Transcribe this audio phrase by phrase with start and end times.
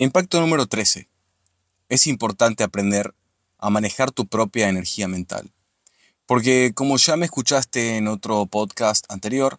[0.00, 1.08] Impacto número 13.
[1.88, 3.16] Es importante aprender
[3.58, 5.52] a manejar tu propia energía mental.
[6.24, 9.58] Porque como ya me escuchaste en otro podcast anterior,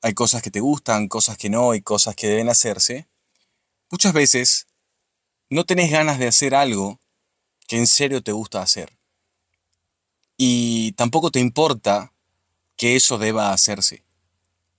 [0.00, 3.06] hay cosas que te gustan, cosas que no, y cosas que deben hacerse.
[3.90, 4.66] Muchas veces
[5.50, 6.98] no tenés ganas de hacer algo
[7.68, 8.96] que en serio te gusta hacer.
[10.38, 12.14] Y tampoco te importa
[12.76, 14.04] que eso deba hacerse.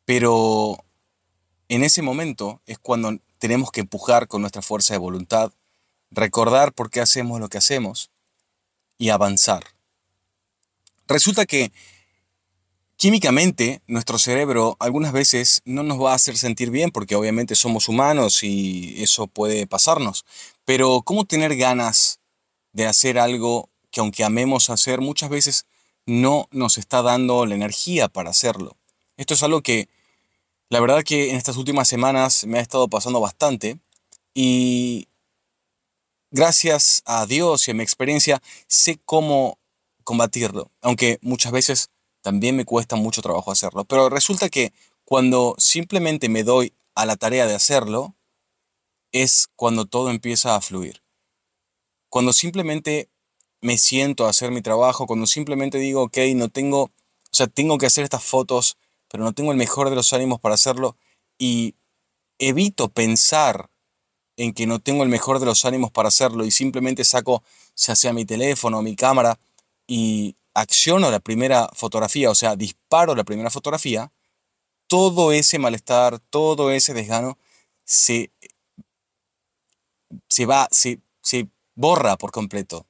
[0.05, 0.84] Pero
[1.71, 5.53] en ese momento es cuando tenemos que empujar con nuestra fuerza de voluntad,
[6.11, 8.11] recordar por qué hacemos lo que hacemos
[8.97, 9.63] y avanzar.
[11.07, 11.71] Resulta que
[12.97, 17.88] químicamente nuestro cerebro algunas veces no nos va a hacer sentir bien porque obviamente somos
[17.88, 20.25] humanos y eso puede pasarnos.
[20.66, 22.19] Pero ¿cómo tener ganas
[22.73, 25.66] de hacer algo que aunque amemos hacer muchas veces
[26.05, 28.75] no nos está dando la energía para hacerlo?
[29.16, 29.88] Esto es algo que
[30.71, 33.77] la verdad que en estas últimas semanas me ha estado pasando bastante
[34.34, 35.09] y
[36.31, 39.59] gracias a Dios y a mi experiencia sé cómo
[40.05, 41.89] combatirlo, aunque muchas veces
[42.22, 43.83] también me cuesta mucho trabajo hacerlo.
[43.83, 44.72] Pero resulta que
[45.03, 48.16] cuando simplemente me doy a la tarea de hacerlo,
[49.11, 51.03] es cuando todo empieza a fluir.
[52.08, 53.09] Cuando simplemente
[53.59, 56.92] me siento a hacer mi trabajo, cuando simplemente digo, ok, no tengo, o
[57.30, 58.77] sea, tengo que hacer estas fotos
[59.12, 60.95] pero no tengo el mejor de los ánimos para hacerlo
[61.38, 61.76] y
[62.40, 63.70] evito pensar
[64.38, 67.44] en que no tengo el mejor de los ánimos para hacerlo y simplemente saco
[67.76, 69.38] ya sea mi teléfono o mi cámara
[69.86, 74.12] y acciono la primera fotografía, o sea, disparo la primera fotografía,
[74.88, 77.38] todo ese malestar, todo ese desgano
[77.84, 78.32] se,
[80.28, 82.88] se va, se, se borra por completo,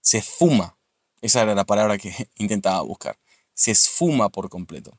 [0.00, 0.76] se esfuma.
[1.22, 3.18] Esa era la palabra que intentaba buscar.
[3.54, 4.96] Se esfuma por completo.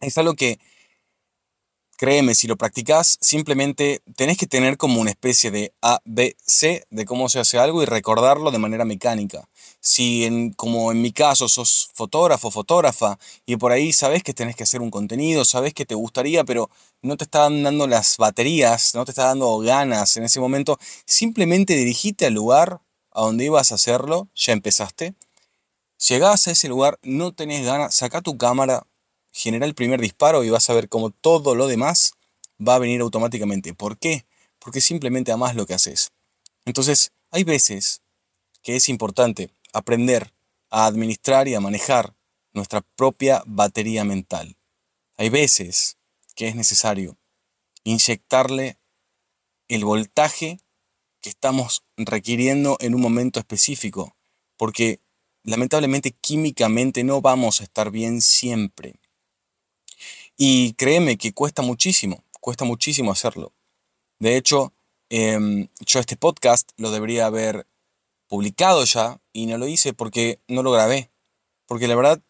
[0.00, 0.58] Es algo que,
[1.98, 6.86] créeme, si lo practicas, simplemente tenés que tener como una especie de A, B, C
[6.88, 9.46] de cómo se hace algo y recordarlo de manera mecánica.
[9.80, 14.56] Si, en, como en mi caso, sos fotógrafo, fotógrafa, y por ahí sabes que tenés
[14.56, 16.70] que hacer un contenido, sabes que te gustaría, pero
[17.02, 21.76] no te están dando las baterías, no te está dando ganas en ese momento, simplemente
[21.76, 22.80] dirigite al lugar
[23.12, 25.14] a donde ibas a hacerlo, ya empezaste.
[26.08, 28.86] Llegás a ese lugar, no tenés ganas, saca tu cámara,
[29.32, 32.14] genera el primer disparo y vas a ver cómo todo lo demás
[32.60, 33.74] va a venir automáticamente.
[33.74, 34.26] ¿Por qué?
[34.58, 36.12] Porque simplemente amas lo que haces.
[36.64, 38.02] Entonces, hay veces
[38.62, 40.32] que es importante aprender
[40.70, 42.14] a administrar y a manejar
[42.52, 44.56] nuestra propia batería mental.
[45.16, 45.98] Hay veces
[46.34, 47.18] que es necesario
[47.84, 48.78] inyectarle
[49.68, 50.60] el voltaje
[51.20, 54.16] que estamos requiriendo en un momento específico,
[54.56, 55.00] porque
[55.42, 58.99] lamentablemente químicamente no vamos a estar bien siempre.
[60.42, 63.52] Y créeme que cuesta muchísimo, cuesta muchísimo hacerlo.
[64.20, 64.72] De hecho,
[65.10, 67.66] em, yo este podcast lo debería haber
[68.26, 71.10] publicado ya y no lo hice porque no lo grabé.
[71.66, 72.22] Porque la verdad,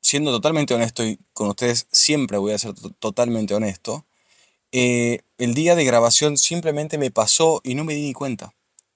[0.00, 4.06] siendo totalmente honesto y con ustedes siempre voy a ser totalmente honesto,
[4.72, 8.54] eh, el día de grabación simplemente me pasó y no me di ni cuenta.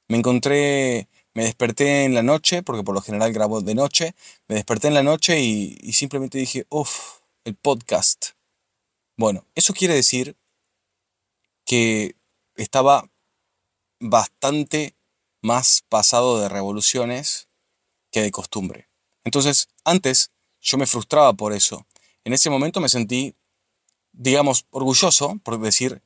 [0.09, 4.15] Me encontré, me desperté en la noche, porque por lo general grabo de noche,
[4.49, 8.38] me desperté en la noche y, y simplemente dije, uff, el podcast.
[9.19, 10.37] Bueno, eso quiere decir
[11.67, 12.15] que
[12.55, 13.11] estaba
[13.99, 14.95] bastante
[15.43, 17.49] más pasado de revoluciones
[18.13, 18.89] que de costumbre.
[19.25, 20.31] Entonces, antes
[20.61, 21.85] yo me frustraba por eso.
[22.23, 23.35] En ese momento me sentí,
[24.13, 26.01] digamos, orgulloso por decir,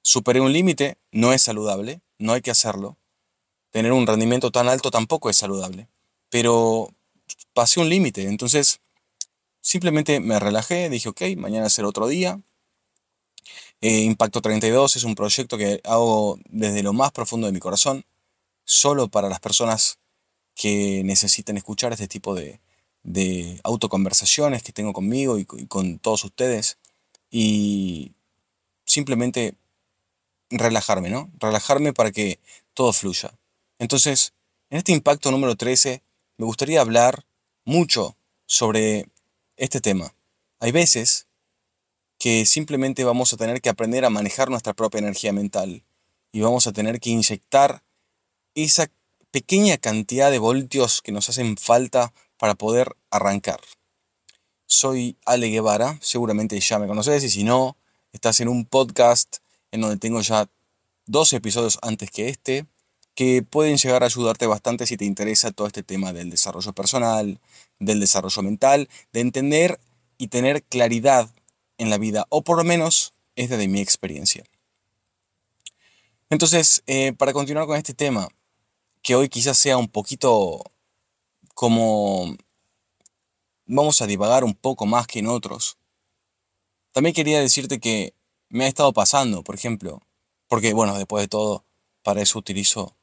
[0.00, 2.96] superé un límite, no es saludable, no hay que hacerlo.
[3.68, 5.90] Tener un rendimiento tan alto tampoco es saludable.
[6.30, 6.94] Pero
[7.52, 8.80] pasé un límite, entonces
[9.68, 12.40] Simplemente me relajé, dije, ok, mañana será otro día.
[13.82, 18.06] Eh, Impacto 32 es un proyecto que hago desde lo más profundo de mi corazón,
[18.64, 19.98] solo para las personas
[20.54, 22.62] que necesiten escuchar este tipo de,
[23.02, 26.78] de autoconversaciones que tengo conmigo y, con todos ustedes.
[27.30, 28.12] Y
[28.86, 29.54] simplemente
[30.48, 31.30] relajarme, ¿no?
[31.38, 32.40] Relajarme para que
[32.72, 33.34] todo fluya.
[33.78, 34.32] Entonces,
[34.70, 36.02] en este impacto número 13,
[36.38, 37.26] me gustaría hablar
[37.66, 38.16] mucho
[38.46, 39.10] sobre
[39.58, 40.14] este tema.
[40.60, 41.26] Hay veces
[42.18, 45.84] que simplemente vamos a tener que aprender a manejar nuestra propia energía mental
[46.32, 47.82] y vamos a tener que inyectar
[48.54, 48.90] esa
[49.30, 53.60] pequeña cantidad de voltios que nos hacen falta para poder arrancar.
[54.66, 57.76] Soy Ale Guevara, seguramente ya me conoces y si no,
[58.12, 59.38] estás en un podcast
[59.70, 60.48] en donde tengo ya
[61.06, 62.66] dos episodios antes que este
[63.18, 67.40] que pueden llegar a ayudarte bastante si te interesa todo este tema del desarrollo personal,
[67.80, 69.80] del desarrollo mental, de entender
[70.18, 71.28] y tener claridad
[71.78, 74.44] en la vida, o por lo menos es de mi experiencia.
[76.30, 78.28] Entonces, eh, para continuar con este tema,
[79.02, 80.62] que hoy quizás sea un poquito
[81.54, 82.36] como
[83.66, 85.76] vamos a divagar un poco más que en otros.
[86.92, 88.14] También quería decirte que
[88.48, 90.02] me ha estado pasando, por ejemplo,
[90.46, 91.64] porque bueno, después de todo,
[92.04, 92.94] para eso utilizo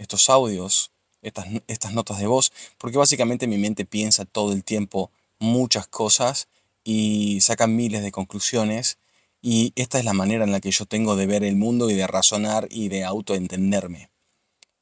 [0.00, 0.90] estos audios,
[1.22, 6.48] estas, estas notas de voz, porque básicamente mi mente piensa todo el tiempo muchas cosas
[6.84, 8.98] y saca miles de conclusiones
[9.42, 11.94] y esta es la manera en la que yo tengo de ver el mundo y
[11.94, 14.10] de razonar y de autoentenderme.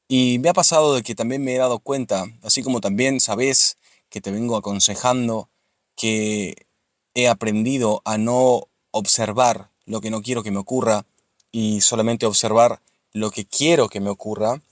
[0.09, 3.76] Y me ha pasado de que también me he dado cuenta, así como también sabes
[4.09, 5.50] que te vengo aconsejando,
[5.94, 6.67] que
[7.15, 11.05] he aprendido a no observar lo que no quiero que me ocurra
[11.53, 12.81] y solamente observar
[13.12, 14.62] lo que quiero que me ocurra.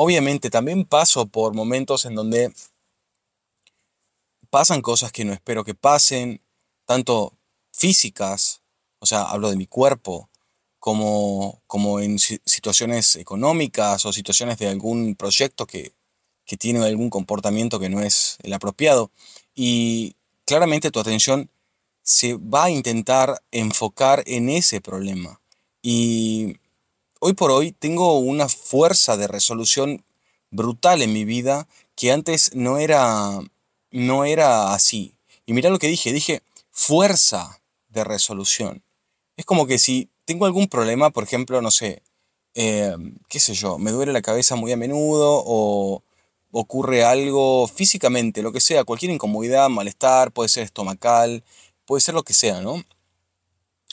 [0.00, 2.52] Obviamente también paso por momentos en donde
[4.48, 6.40] pasan cosas que no espero que pasen,
[6.84, 7.36] tanto
[7.72, 8.62] físicas,
[9.00, 10.30] o sea, hablo de mi cuerpo,
[10.78, 15.92] como, como en situaciones económicas o situaciones de algún proyecto que,
[16.44, 19.10] que tiene algún comportamiento que no es el apropiado.
[19.52, 20.14] Y
[20.44, 21.50] claramente tu atención
[22.02, 25.40] se va a intentar enfocar en ese problema.
[25.82, 26.58] Y
[27.20, 30.04] hoy por hoy tengo una fuerza de resolución
[30.50, 33.40] brutal en mi vida que antes no era,
[33.90, 35.14] no era así.
[35.46, 38.82] Y mira lo que dije, dije fuerza de resolución.
[39.36, 42.02] Es como que si tengo algún problema, por ejemplo, no sé,
[42.54, 42.94] eh,
[43.28, 46.02] qué sé yo, me duele la cabeza muy a menudo o
[46.50, 51.42] ocurre algo físicamente, lo que sea, cualquier incomodidad, malestar, puede ser estomacal,
[51.84, 52.82] puede ser lo que sea, ¿no?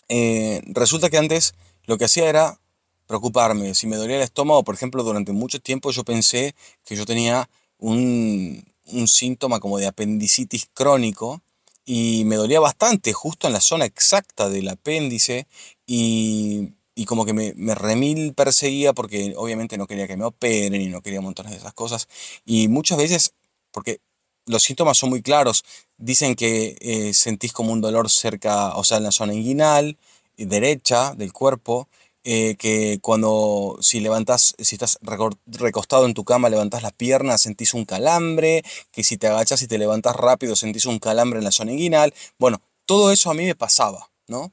[0.10, 1.56] Eh, resulta que antes
[1.86, 2.60] lo que hacía era
[3.08, 3.76] preocuparme.
[3.76, 7.50] Si me dolía el estómago, por ejemplo, durante mucho tiempo yo pensé que yo tenía
[7.78, 11.42] un, un síntoma como de apendicitis crónico
[11.86, 15.48] y me dolía bastante justo en la zona exacta del apéndice
[15.86, 20.82] y y como que me, me, remil perseguía porque obviamente no quería que me operen
[20.82, 22.08] y no quería montones de esas cosas.
[22.46, 23.34] Y muchas veces,
[23.72, 24.00] porque
[24.46, 25.66] los síntomas son muy claros,
[25.98, 29.98] dicen que eh, sentís como un dolor cerca, o sea, en la zona inguinal,
[30.38, 31.90] derecha del cuerpo,
[32.26, 35.00] eh, que cuando si levantas, si estás
[35.46, 39.68] recostado en tu cama, levantas las piernas, sentís un calambre, que si te agachas y
[39.68, 42.14] te levantas rápido, sentís un calambre en la zona inguinal.
[42.38, 44.52] Bueno, todo eso a mí me pasaba, ¿no?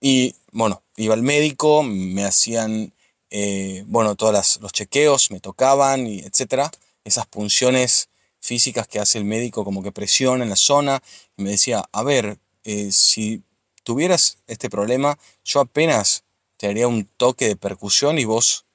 [0.00, 2.94] Y bueno, iba al médico, me hacían,
[3.30, 6.70] eh, bueno, todos los chequeos, me tocaban, y etcétera.
[7.04, 8.08] Esas punciones
[8.40, 11.02] físicas que hace el médico, como que presiona en la zona.
[11.36, 13.42] Me decía, a ver, eh, si
[13.86, 16.24] tuvieras este problema, yo apenas
[16.56, 18.66] te haría un toque de percusión y vos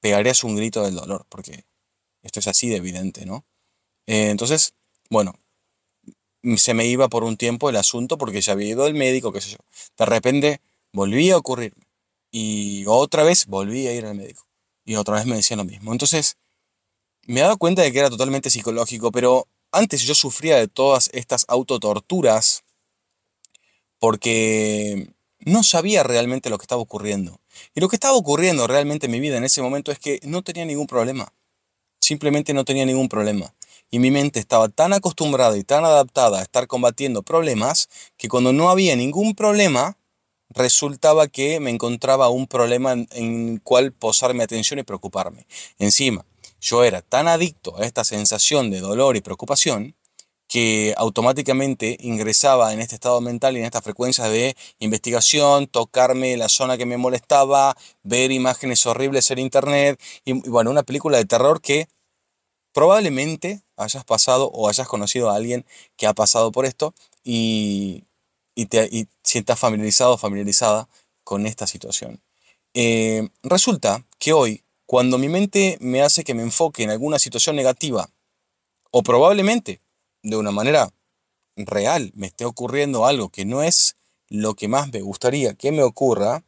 [0.00, 1.64] pegarías un grito del dolor, porque
[2.22, 3.44] esto es así de evidente, ¿no?
[4.06, 4.74] Eh, entonces,
[5.10, 5.34] bueno,
[6.56, 9.40] se me iba por un tiempo el asunto porque ya había ido al médico, qué
[9.40, 9.58] sé yo.
[9.98, 10.60] De repente
[10.92, 11.74] volvía a ocurrir.
[12.30, 14.46] Y otra vez volví a ir al médico.
[14.84, 15.90] Y otra vez me decían lo mismo.
[15.90, 16.36] Entonces,
[17.26, 21.10] me he dado cuenta de que era totalmente psicológico, pero antes yo sufría de todas
[21.12, 22.62] estas autotorturas
[24.02, 27.38] porque no sabía realmente lo que estaba ocurriendo.
[27.72, 30.42] Y lo que estaba ocurriendo realmente en mi vida en ese momento es que no
[30.42, 31.32] tenía ningún problema.
[32.00, 33.54] Simplemente no tenía ningún problema.
[33.92, 38.52] Y mi mente estaba tan acostumbrada y tan adaptada a estar combatiendo problemas que cuando
[38.52, 39.96] no había ningún problema,
[40.48, 43.06] resultaba que me encontraba un problema en,
[43.52, 45.46] el cual posar mi atención y preocuparme.
[45.78, 46.26] Encima,
[46.60, 49.94] yo era tan adicto a esta sensación de dolor y preocupación
[50.52, 56.50] que automáticamente ingresaba en este estado mental y en esta frecuencia de investigación, tocarme la
[56.50, 61.62] zona que me molestaba, ver imágenes horribles en internet y, bueno, una película de terror
[61.62, 61.88] que
[62.74, 65.64] probablemente hayas pasado o hayas conocido a alguien
[65.96, 66.92] que ha pasado por esto
[67.24, 68.04] y,
[68.54, 70.86] y, te, y sientas familiarizado o familiarizada
[71.24, 72.20] con esta situación.
[72.74, 77.56] Eh, resulta que hoy, cuando mi mente me hace que me enfoque en alguna situación
[77.56, 78.10] negativa,
[78.90, 79.80] o probablemente
[80.22, 80.90] de una manera
[81.56, 83.96] real me esté ocurriendo algo que no es
[84.28, 86.44] lo que más me gustaría que me ocurra,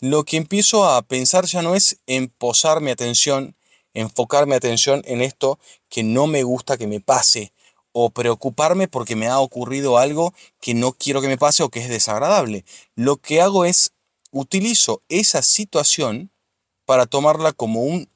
[0.00, 3.56] lo que empiezo a pensar ya no es en posar mi atención
[3.94, 5.58] enfocar mi atención en esto
[5.88, 7.52] que no me gusta que me pase
[7.92, 11.80] o preocuparme porque me ha ocurrido algo que no quiero que me pase o que
[11.80, 12.64] es desagradable.
[12.94, 13.92] Lo que hago es
[14.30, 16.30] utilizo esa situación
[16.84, 18.08] para tomarla como un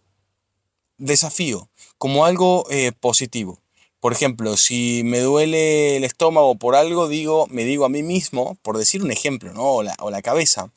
[0.99, 1.69] desafío,
[1.99, 3.62] como algo eh, positivo.
[4.03, 8.57] Por ejemplo, si me duele el estómago por algo, digo, me digo a mí mismo,
[8.63, 9.63] por decir un ejemplo, ¿no?
[9.63, 10.73] o, la, o la cabeza,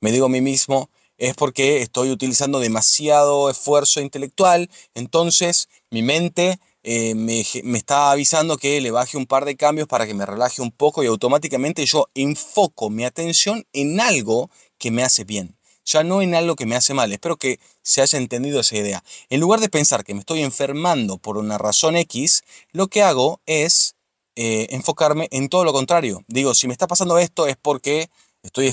[0.00, 0.88] me digo a mí mismo,
[1.18, 7.40] es porque estoy utilizando demasiado esfuerzo intelectual, entonces mi mente eh, me,
[7.76, 11.04] está avisando que le baje un par de cambios para que me relaje un poco
[11.04, 15.54] y automáticamente yo enfoco mi atención en algo que me hace bien,
[15.92, 17.12] ya no en algo que me hace mal.
[17.12, 19.02] Espero que se haya entendido esa idea.
[19.28, 22.42] En lugar de pensar que me estoy enfermando por una razón X,
[22.72, 23.96] lo que hago es
[24.36, 26.24] eh, enfocarme en todo lo contrario.
[26.28, 28.10] Digo, si me está pasando esto es porque
[28.42, 28.72] estoy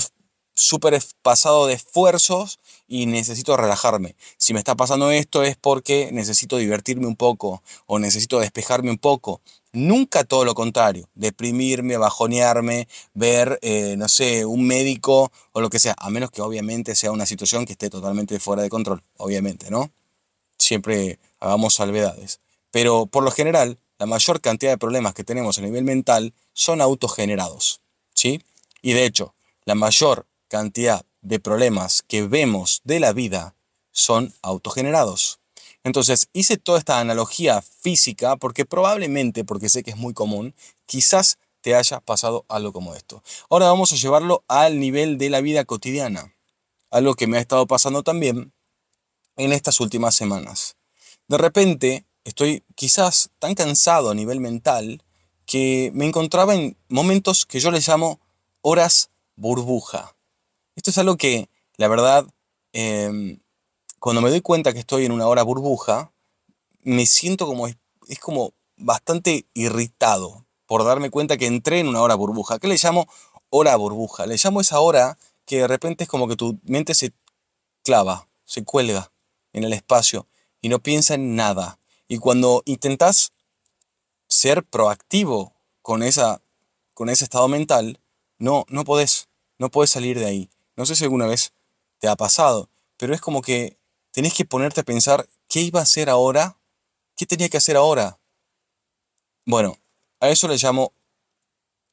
[0.54, 2.58] súper pasado de esfuerzos
[2.88, 4.16] y necesito relajarme.
[4.38, 8.98] Si me está pasando esto es porque necesito divertirme un poco o necesito despejarme un
[8.98, 9.40] poco.
[9.78, 15.78] Nunca todo lo contrario, deprimirme, bajonearme, ver, eh, no sé, un médico o lo que
[15.78, 19.70] sea, a menos que obviamente sea una situación que esté totalmente fuera de control, obviamente,
[19.70, 19.92] ¿no?
[20.58, 22.40] Siempre hagamos salvedades.
[22.72, 26.80] Pero por lo general, la mayor cantidad de problemas que tenemos a nivel mental son
[26.80, 27.80] autogenerados,
[28.14, 28.42] ¿sí?
[28.82, 29.32] Y de hecho,
[29.64, 33.54] la mayor cantidad de problemas que vemos de la vida
[33.92, 35.37] son autogenerados.
[35.88, 40.54] Entonces hice toda esta analogía física porque probablemente, porque sé que es muy común,
[40.84, 43.22] quizás te haya pasado algo como esto.
[43.48, 46.34] Ahora vamos a llevarlo al nivel de la vida cotidiana,
[46.90, 48.52] algo que me ha estado pasando también
[49.38, 50.76] en estas últimas semanas.
[51.26, 55.02] De repente estoy quizás tan cansado a nivel mental
[55.46, 58.20] que me encontraba en momentos que yo les llamo
[58.60, 60.14] horas burbuja.
[60.76, 62.26] Esto es algo que, la verdad,
[62.74, 63.40] em,
[64.00, 66.12] cuando me doy cuenta que estoy en una hora burbuja,
[66.82, 67.76] me siento como, es,
[68.20, 72.58] como bastante irritado por darme cuenta que entré en una hora burbuja.
[72.58, 73.08] ¿Qué le llamo
[73.50, 74.26] hora burbuja?
[74.26, 77.12] Le llamo esa hora que de repente es como que tu mente se
[77.82, 79.10] clava, se cuelga
[79.52, 80.26] en el espacio
[80.60, 81.78] y no piensa en nada.
[82.06, 83.32] Y cuando intentas
[84.28, 86.42] ser proactivo con, esa,
[86.94, 87.98] con ese estado mental,
[88.38, 89.28] no, no podés,
[89.58, 90.50] no podés salir de ahí.
[90.76, 91.52] No sé si alguna vez
[91.98, 93.77] te ha pasado, pero es como que
[94.18, 96.58] tenés que ponerte a pensar qué iba a hacer ahora,
[97.14, 98.18] qué tenía que hacer ahora.
[99.46, 99.78] Bueno,
[100.18, 100.92] a eso le llamo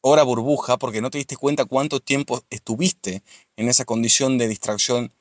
[0.01, 3.22] hora burbuja porque no te diste cuenta cuánto tiempo estuviste
[3.58, 5.13] en esa condición de distracción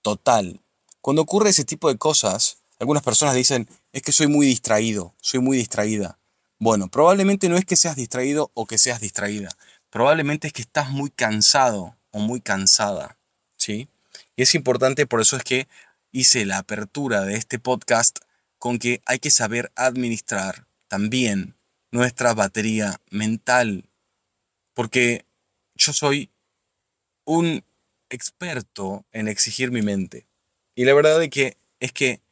[0.00, 0.60] total.
[1.00, 5.40] Cuando ocurre ese tipo de cosas, algunas personas dicen, es que soy muy distraído, soy
[5.40, 6.20] muy distraída.
[6.60, 9.48] Bueno, probablemente no es que seas distraído o que seas distraída.
[9.90, 13.18] Probablemente es que estás muy cansado o muy cansada,
[13.56, 13.88] ¿sí?
[14.36, 15.66] Y es importante, por eso es que
[16.14, 18.20] hice la apertura de este podcast
[18.58, 21.56] con que hay que saber administrar también
[21.90, 23.90] nuestra batería mental,
[24.74, 25.26] porque
[25.74, 26.30] yo soy
[27.24, 27.64] un
[28.10, 30.28] experto en exigir mi mente.
[30.76, 32.22] Y la verdad es que, es que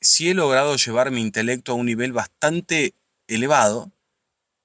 [0.00, 2.94] sí he logrado llevar mi intelecto a un nivel bastante
[3.28, 3.92] elevado,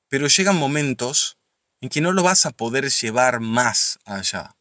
[0.10, 1.38] pero llegan momentos
[1.80, 4.58] en que no lo vas a poder llevar más allá.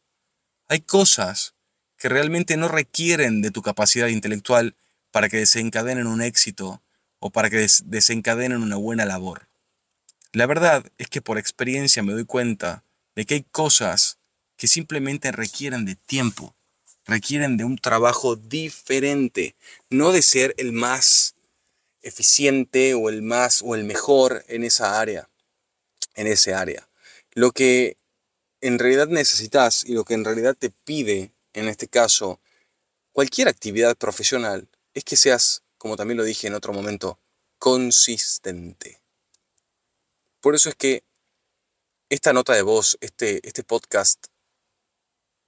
[0.67, 1.55] Hay cosas
[2.01, 4.75] que realmente no requieren de tu capacidad intelectual
[5.11, 6.81] para que desencadenen un éxito
[7.19, 9.47] o para que desencadenen una buena labor.
[10.33, 12.83] La verdad es que por experiencia me doy cuenta
[13.15, 14.17] de que hay cosas
[14.57, 16.55] que simplemente requieren de tiempo,
[17.05, 19.53] requieren de un trabajo diferente,
[19.91, 21.35] no de ser el más
[22.01, 25.29] eficiente o el más o el mejor en esa área,
[26.15, 26.89] en ese área.
[27.33, 27.95] Lo que
[28.59, 32.39] en realidad necesitas y lo que en realidad te pide, en este caso,
[33.11, 37.19] cualquier actividad profesional, es que seas, como también lo dije en otro momento,
[37.57, 39.01] consistente.
[40.39, 41.03] Por eso es que
[42.09, 44.27] esta nota de voz, este, este podcast,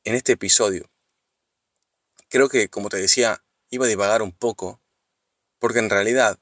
[0.04, 0.90] en este episodio,
[2.30, 4.82] creo que, como te decía, iba a divagar un poco,
[5.60, 6.40] porque en realidad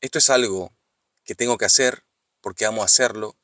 [0.00, 0.76] esto es algo
[1.24, 2.04] que tengo que hacer
[2.40, 3.36] porque amo hacerlo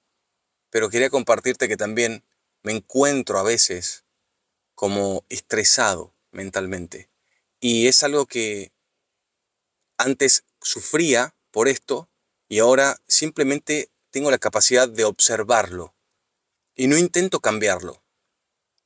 [0.71, 2.25] pero quería compartirte que también
[2.63, 4.05] me encuentro a veces
[4.81, 7.11] como estresado mentalmente.
[7.61, 8.73] Y es algo que
[9.99, 12.09] antes sufría por esto
[12.49, 15.95] y ahora simplemente tengo la capacidad de observarlo.
[16.75, 18.03] Y no intento cambiarlo.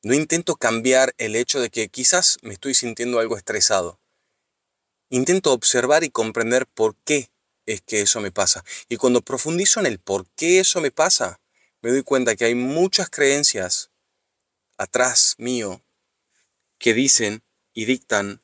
[0.02, 4.00] No intento cambiar el hecho de que quizás me estoy sintiendo algo estresado.
[5.10, 7.30] Intento observar y comprender por qué
[7.66, 8.64] es que eso me pasa.
[8.88, 11.40] Y cuando profundizo en el por qué eso me pasa,
[11.82, 13.92] me doy cuenta que hay muchas creencias
[14.76, 15.83] atrás mío
[16.78, 18.42] que dicen y dictan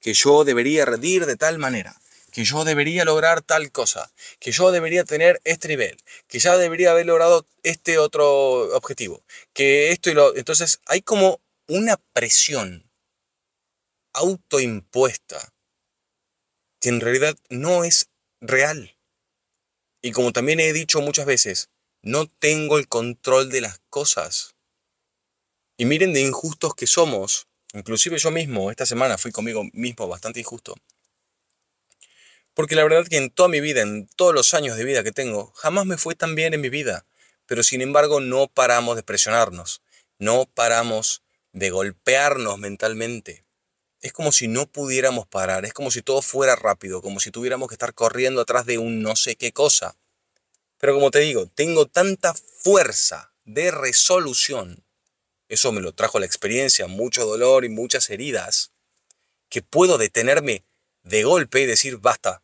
[0.00, 2.00] que yo debería rendir de tal manera,
[2.32, 5.96] que yo debería lograr tal cosa, que yo debería tener este nivel,
[6.28, 10.36] que ya debería haber logrado este otro objetivo, que esto y lo...
[10.36, 12.90] Entonces hay como una presión
[14.12, 15.52] autoimpuesta
[16.80, 18.96] que en realidad no es real.
[20.00, 21.70] Y como también he dicho muchas veces,
[22.02, 24.54] no tengo el control de las cosas.
[25.76, 27.47] Y miren de injustos que somos.
[27.74, 30.74] Inclusive yo mismo, esta semana fui conmigo mismo bastante injusto.
[32.54, 35.12] Porque la verdad que en toda mi vida, en todos los años de vida que
[35.12, 37.06] tengo, jamás me fue tan bien en mi vida.
[37.46, 39.82] Pero sin embargo no paramos de presionarnos.
[40.18, 41.22] No paramos
[41.52, 43.44] de golpearnos mentalmente.
[44.00, 47.68] Es como si no pudiéramos parar, es como si todo fuera rápido, como si tuviéramos
[47.68, 49.96] que estar corriendo atrás de un no sé qué cosa.
[50.78, 54.84] Pero como te digo, tengo tanta fuerza de resolución,
[55.48, 58.72] eso me lo trajo la experiencia, mucho dolor y muchas heridas,
[59.48, 60.64] que puedo detenerme
[61.02, 62.42] de golpe y decir, basta,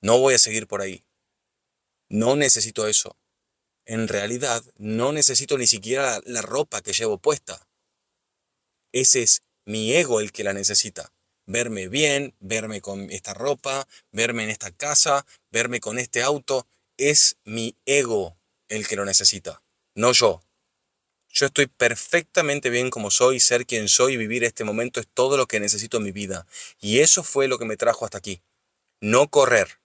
[0.00, 1.04] no voy a seguir por ahí.
[2.08, 3.16] No necesito eso.
[3.86, 7.68] En realidad, no necesito ni siquiera la ropa que llevo puesta.
[8.92, 11.12] Ese es mi ego el que la necesita.
[11.46, 16.66] Verme bien, verme con esta ropa, verme en esta casa, verme con este auto.
[16.96, 18.38] Es mi ego
[18.68, 19.62] el que lo necesita,
[19.94, 20.42] no yo.
[21.36, 25.46] Yo estoy perfectamente bien como soy, ser quien soy, vivir este momento es todo lo
[25.46, 26.46] que necesito en mi vida.
[26.80, 28.40] Y eso fue lo que me trajo hasta aquí.
[29.00, 29.80] No correr.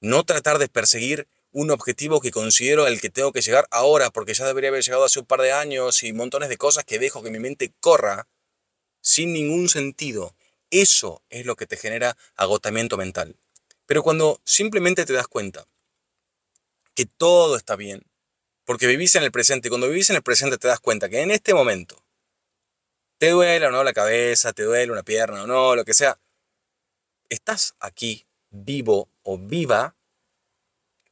[0.00, 4.34] No tratar de perseguir un objetivo que considero al que tengo que llegar ahora, porque
[4.34, 7.22] ya debería haber llegado hace un par de años y montones de cosas que dejo
[7.22, 8.26] que mi mente corra
[9.00, 10.34] sin ningún sentido.
[10.70, 13.36] Eso es lo que te genera agotamiento mental.
[13.86, 15.64] Pero cuando simplemente te das cuenta
[16.96, 18.02] que todo está bien,
[18.66, 19.68] porque vivís en el presente.
[19.68, 22.04] Y cuando vivís en el presente te das cuenta que en este momento
[23.18, 26.18] te duele o no la cabeza, te duele una pierna o no, lo que sea.
[27.30, 29.96] Estás aquí vivo o viva.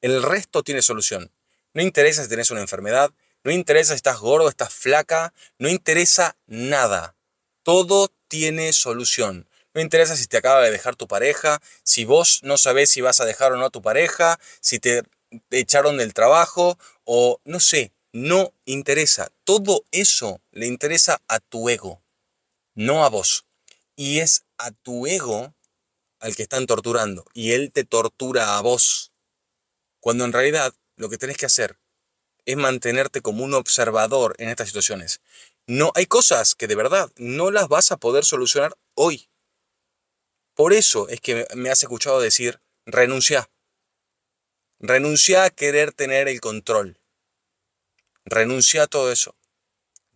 [0.02, 1.32] El resto tiene solución.
[1.72, 3.10] No interesa si tenés una enfermedad,
[3.42, 7.16] no interesa si estás gordo, estás flaca, no interesa nada.
[7.62, 9.48] Todo tiene solución.
[9.72, 13.20] No interesa si te acaba de dejar tu pareja, si vos no sabés si vas
[13.20, 15.02] a dejar o no a tu pareja, si te
[15.50, 19.32] echaron del trabajo o no sé, no interesa.
[19.44, 22.02] Todo eso le interesa a tu ego,
[22.74, 23.44] no a vos.
[23.96, 25.54] Y es a tu ego
[26.20, 29.12] al que están torturando y él te tortura a vos.
[30.00, 31.78] Cuando en realidad lo que tenés que hacer
[32.46, 35.20] es mantenerte como un observador en estas situaciones.
[35.66, 39.28] No hay cosas que de verdad no las vas a poder solucionar hoy.
[40.54, 43.50] Por eso es que me has escuchado decir renuncia.
[44.78, 46.98] Renuncia a querer tener el control.
[48.26, 49.34] Renuncia a todo eso.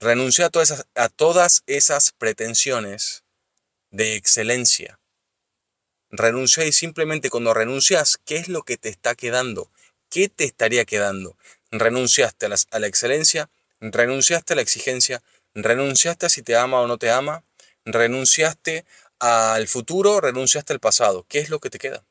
[0.00, 3.24] Renuncia a todas, esas, pretensiones
[3.90, 4.98] de excelencia.
[6.10, 9.70] Renuncia y simplemente cuando renuncias, ¿qué es lo que te está quedando?
[10.08, 11.36] ¿Qué te estaría quedando?
[11.70, 15.22] Renunciaste a a la excelencia, renunciaste a la exigencia,
[15.54, 17.44] renunciaste a si te ama o no te ama,
[17.84, 18.86] renunciaste
[19.18, 21.26] al futuro, renunciaste al pasado.
[21.28, 22.06] ¿Qué es lo que te queda?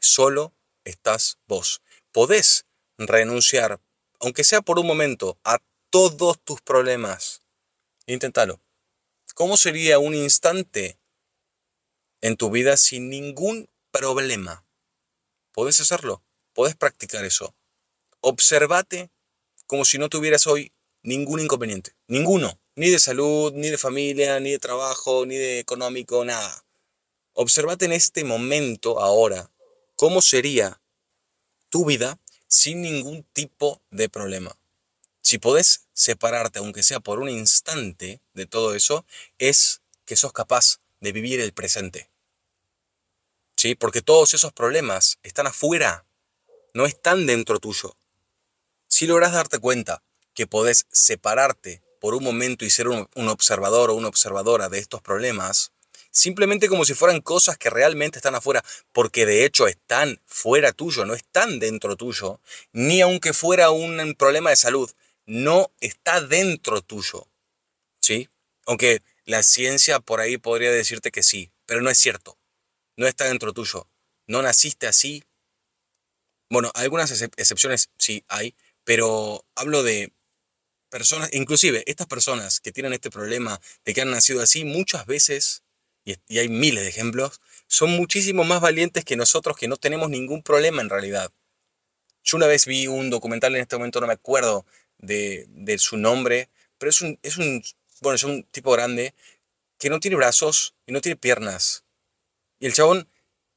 [0.00, 0.54] Solo
[0.84, 1.82] estás vos.
[2.12, 2.66] Podés
[2.98, 3.80] renunciar,
[4.22, 5.58] aunque sea por un momento, a
[5.90, 7.42] todos tus problemas.
[8.06, 8.60] Inténtalo.
[9.34, 10.96] ¿Cómo sería un instante
[12.20, 14.64] en tu vida sin ningún problema?
[15.50, 16.22] Podés hacerlo,
[16.54, 17.56] podés practicar eso.
[18.20, 19.10] Observate
[19.66, 24.52] como si no tuvieras hoy ningún inconveniente, ninguno, ni de salud, ni de familia, ni
[24.52, 26.64] de trabajo, ni de económico, nada.
[27.32, 29.50] Observate en este momento, ahora,
[29.96, 30.80] cómo sería
[31.70, 32.21] tu vida
[32.52, 34.54] sin ningún tipo de problema.
[35.22, 39.06] Si podés separarte, aunque sea por un instante, de todo eso,
[39.38, 42.10] es que sos capaz de vivir el presente.
[43.56, 43.74] ¿Sí?
[43.74, 46.04] Porque todos esos problemas están afuera,
[46.74, 47.96] no están dentro tuyo.
[48.86, 50.02] Si logras darte cuenta
[50.34, 55.00] que podés separarte por un momento y ser un observador o una observadora de estos
[55.00, 55.72] problemas,
[56.12, 61.04] simplemente como si fueran cosas que realmente están afuera, porque de hecho están fuera tuyo,
[61.04, 62.40] no están dentro tuyo,
[62.72, 64.92] ni aunque fuera un problema de salud,
[65.26, 67.26] no está dentro tuyo.
[68.00, 68.28] ¿Sí?
[68.66, 72.38] Aunque la ciencia por ahí podría decirte que sí, pero no es cierto.
[72.96, 73.88] No está dentro tuyo.
[74.26, 75.24] No naciste así.
[76.50, 80.12] Bueno, algunas excepciones sí hay, pero hablo de
[80.90, 85.62] personas, inclusive estas personas que tienen este problema de que han nacido así, muchas veces
[86.04, 90.42] y, hay miles de ejemplos, son muchísimo más valientes que nosotros que no tenemos ningún
[90.42, 91.32] problema en realidad.
[92.24, 94.64] Yo una vez vi un documental, en este momento no me acuerdo
[94.98, 97.62] de, su nombre, pero es un, es un,
[98.00, 99.14] bueno, es un tipo grande
[99.78, 101.84] que no tiene brazos y no tiene piernas.
[102.60, 103.08] Y el chabón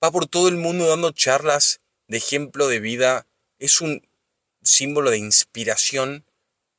[0.03, 3.27] va por todo el mundo dando charlas de ejemplo de vida.
[3.59, 4.07] Es un
[4.63, 6.25] símbolo de inspiración.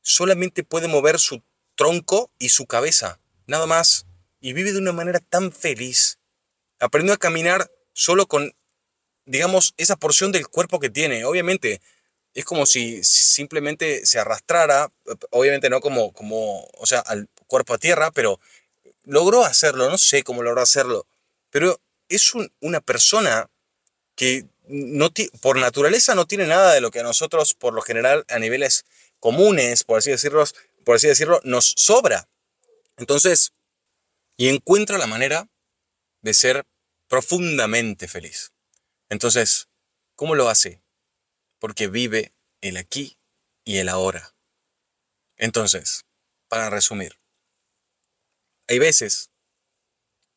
[0.03, 1.43] Solamente puede mover su
[1.77, 3.21] tronco y su cabeza.
[3.47, 4.07] Nada más
[4.41, 6.19] y vive de una manera tan feliz.
[6.79, 8.55] Aprendió a caminar solo con,
[9.25, 11.25] digamos, esa porción del cuerpo que tiene.
[11.25, 11.81] Obviamente,
[12.35, 14.93] es como si simplemente se arrastrara,
[15.31, 18.39] obviamente no como, como o sea, al cuerpo a tierra, pero
[19.05, 21.07] logró hacerlo, no sé cómo logró hacerlo,
[21.51, 23.49] pero es una persona
[24.17, 24.47] que
[25.41, 28.85] por naturaleza no tiene nada de lo que a nosotros, por lo general, a niveles
[29.21, 30.45] comunes, por así decirlo,
[30.85, 32.29] por así decirlo, nos sobra.
[32.99, 33.53] Entonces,
[34.37, 35.49] y encuentra la manera
[36.21, 36.67] de ser
[37.09, 38.53] profundamente feliz.
[39.09, 39.69] Entonces,
[40.15, 40.83] ¿cómo lo hace?
[41.59, 43.19] Porque vive el aquí
[43.65, 44.35] y el ahora.
[45.37, 46.05] Entonces,
[46.49, 47.21] para resumir,
[48.69, 49.31] hay veces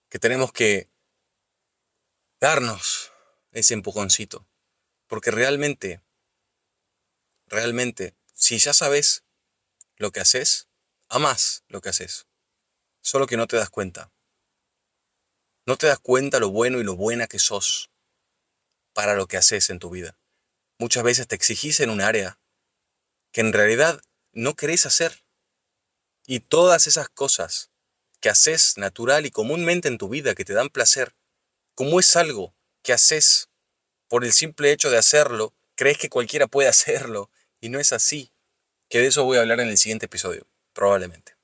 [0.10, 0.90] que tenemos que
[2.40, 3.12] darnos
[3.52, 4.48] ese empujoncito,
[5.08, 6.02] porque realmente,
[7.48, 9.24] realmente, si ya sabes
[9.98, 10.70] lo que haces,
[11.10, 12.29] amas lo que haces,
[13.10, 14.12] solo que no te das cuenta.
[15.66, 17.90] No te das cuenta lo bueno y lo buena que sos
[18.94, 20.16] para lo que haces en tu vida.
[20.78, 22.40] Muchas veces te exigís en un área
[23.32, 24.00] que en realidad
[24.32, 25.24] no querés hacer.
[26.28, 27.72] Y todas esas cosas
[28.20, 31.16] que haces natural y comúnmente en tu vida que te dan placer,
[31.74, 33.50] como es algo que haces
[34.08, 38.32] por el simple hecho de hacerlo, crees que cualquiera puede hacerlo y no es así.
[38.88, 41.39] Que de eso voy a hablar en el siguiente episodio, probablemente.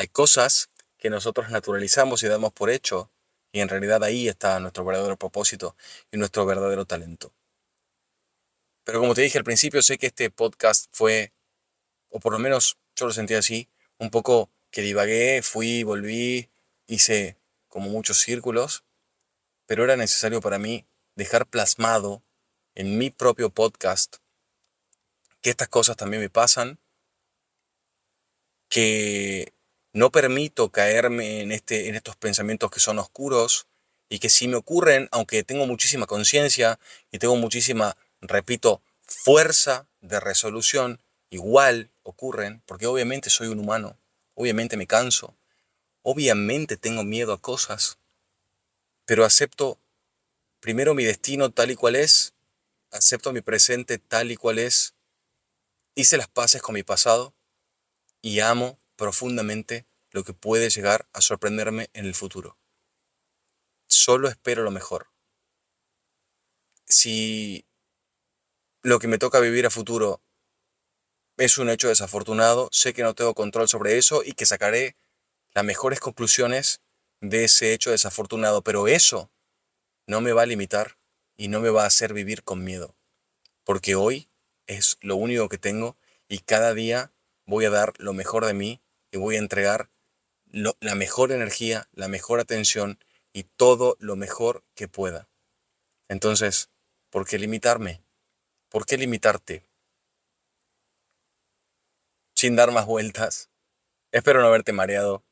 [0.00, 3.10] Hay cosas que nosotros naturalizamos y damos por hecho
[3.50, 5.76] y en realidad ahí está nuestro verdadero propósito
[6.12, 7.34] y nuestro verdadero talento.
[8.84, 11.32] Pero como te dije al principio, sé que este podcast fue,
[12.10, 16.48] o por lo menos yo lo sentí así, un poco que divagué, fui, volví,
[16.86, 18.84] hice como muchos círculos,
[19.66, 22.22] pero era necesario para mí dejar plasmado
[22.76, 24.18] en mi propio podcast
[25.40, 26.78] que estas cosas también me pasan,
[28.68, 29.57] que
[29.92, 33.66] no permito caerme en, este, en estos pensamientos que son oscuros
[34.08, 36.78] y que si me ocurren, aunque tengo muchísima conciencia
[37.10, 43.98] y tengo muchísima, repito, fuerza de resolución, igual ocurren, porque obviamente soy un humano,
[44.34, 45.36] obviamente me canso,
[46.02, 47.98] obviamente tengo miedo a cosas,
[49.04, 49.78] pero acepto
[50.60, 52.34] primero mi destino tal y cual es,
[52.90, 54.94] acepto mi presente tal y cual es,
[55.94, 57.34] hice las paces con mi pasado
[58.22, 62.58] y amo profundamente lo que puede llegar a sorprenderme en el futuro.
[63.86, 65.10] Solo espero lo mejor.
[66.84, 67.64] Si
[68.82, 70.20] lo que me toca vivir a futuro
[71.36, 74.96] es un hecho desafortunado, sé que no tengo control sobre eso y que sacaré
[75.54, 76.82] las mejores conclusiones
[77.20, 79.30] de ese hecho desafortunado, pero eso
[80.06, 80.98] no me va a limitar
[81.36, 82.96] y no me va a hacer vivir con miedo,
[83.64, 84.28] porque hoy
[84.66, 85.96] es lo único que tengo
[86.28, 87.12] y cada día
[87.46, 89.90] voy a dar lo mejor de mí y voy a entregar
[90.50, 92.98] la mejor energía, la mejor atención
[93.32, 95.28] y todo lo mejor que pueda.
[96.08, 96.70] Entonces,
[97.10, 98.02] ¿por qué limitarme?
[98.70, 99.68] ¿Por qué limitarte?
[102.38, 103.50] sin dar más vueltas.
[104.12, 105.24] Espero no haberte mareado.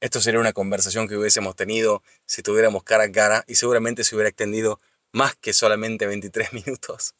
[0.00, 4.14] Esto sería una conversación que hubiésemos tenido si tuviéramos cara a cara y seguramente se
[4.14, 4.78] hubiera extendido
[5.12, 7.14] más que solamente 23 minutos.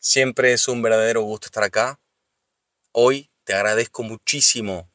[0.00, 2.00] Siempre es un verdadero gusto estar acá.
[2.90, 4.88] Hoy te agradezco muchísimo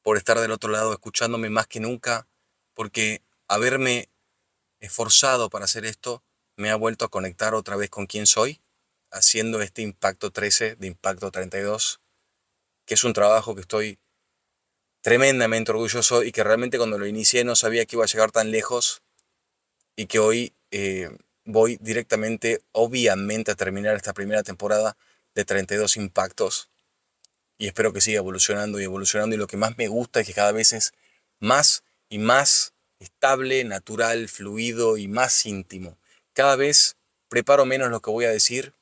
[0.00, 2.26] por estar del otro lado escuchándome más que nunca,
[2.72, 4.08] porque haberme
[4.80, 6.24] esforzado para hacer esto
[6.56, 8.62] me ha vuelto a conectar otra vez con quién soy,
[9.10, 12.00] haciendo este Impacto 13 de Impacto 32
[12.86, 13.98] que es un trabajo que estoy
[15.02, 18.50] tremendamente orgulloso y que realmente cuando lo inicié no sabía que iba a llegar tan
[18.50, 19.02] lejos
[19.94, 24.96] y que hoy eh, voy directamente, obviamente, a terminar esta primera temporada
[25.34, 26.70] de 32 impactos
[27.58, 30.34] y espero que siga evolucionando y evolucionando y lo que más me gusta es que
[30.34, 30.92] cada vez es
[31.40, 35.98] más y más estable, natural, fluido y más íntimo.
[36.32, 36.96] Cada vez
[37.28, 38.74] preparo menos lo que voy a decir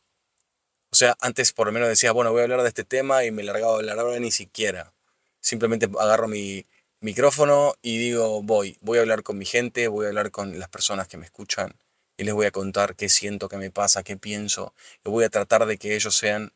[0.92, 3.30] o sea, antes por lo menos decía, bueno, voy a hablar de este tema y
[3.30, 4.92] me largaba a hablar ahora ni siquiera.
[5.40, 6.66] Simplemente agarro mi
[7.00, 10.68] micrófono y digo, voy, voy a hablar con mi gente, voy a hablar con las
[10.68, 11.74] personas que me escuchan
[12.18, 14.74] y les voy a contar qué siento, qué me pasa, qué pienso.
[15.02, 16.52] Y voy a tratar de que ellos sean,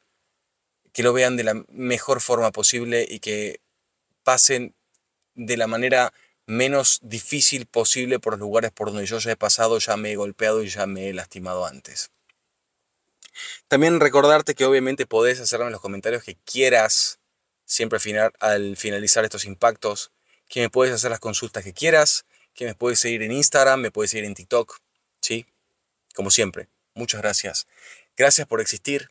[0.96, 3.60] que lo vean de la mejor forma posible y que
[4.22, 4.74] pasen
[5.34, 6.14] de la manera
[6.46, 10.16] menos difícil posible por los lugares por donde yo ya he pasado, ya me he
[10.16, 12.12] golpeado y ya me he lastimado antes.
[13.68, 17.18] También recordarte que obviamente podés hacerme los comentarios que quieras,
[17.66, 17.98] siempre
[18.40, 20.12] al finalizar estos impactos,
[20.48, 23.90] que me puedes hacer las consultas que quieras, que me puedes seguir en Instagram, me
[23.90, 24.78] puedes seguir en TikTok,
[25.20, 25.44] ¿sí?
[26.14, 27.66] Como siempre, muchas gracias.
[28.16, 29.10] Gracias por existir